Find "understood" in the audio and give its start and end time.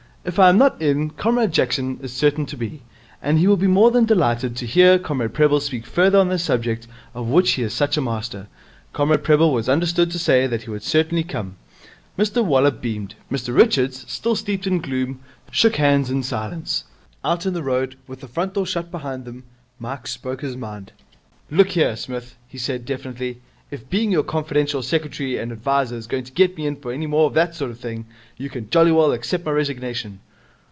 9.67-10.11